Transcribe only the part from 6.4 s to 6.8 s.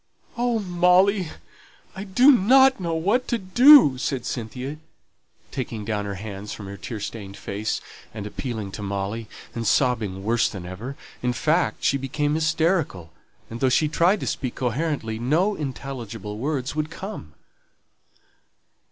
from her